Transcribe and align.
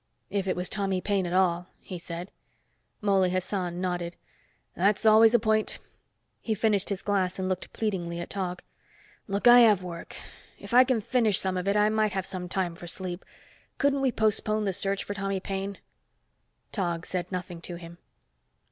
"If 0.31 0.47
it 0.47 0.55
was 0.55 0.67
Tommy 0.67 0.99
Paine 0.99 1.27
at 1.27 1.33
all," 1.33 1.67
he 1.79 1.99
said. 1.99 2.31
Mouley 3.01 3.29
Hassan 3.29 3.79
nodded. 3.79 4.15
"That's 4.75 5.05
always 5.05 5.35
a 5.35 5.39
point." 5.39 5.77
He 6.39 6.55
finished 6.55 6.89
his 6.89 7.03
glass 7.03 7.37
and 7.37 7.47
looked 7.47 7.71
pleadingly 7.71 8.19
at 8.19 8.31
Tog. 8.31 8.63
"Look, 9.27 9.47
I 9.47 9.59
have 9.59 9.83
work. 9.83 10.15
If 10.57 10.73
I 10.73 10.83
can 10.85 11.01
finish 11.01 11.37
some 11.37 11.55
of 11.55 11.67
it, 11.67 11.77
I 11.77 11.89
might 11.89 12.13
have 12.13 12.27
time 12.49 12.73
for 12.73 12.87
some 12.87 12.95
sleep. 13.03 13.23
Couldn't 13.77 14.01
we 14.01 14.11
postpone 14.11 14.63
the 14.63 14.73
search 14.73 15.03
for 15.03 15.13
Tommy 15.13 15.39
Paine." 15.39 15.77
Tog 16.71 17.05
said 17.05 17.31
nothing 17.31 17.61
to 17.61 17.75
him. 17.75 17.99